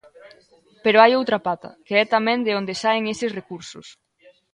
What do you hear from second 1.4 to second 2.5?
pata, que é tamén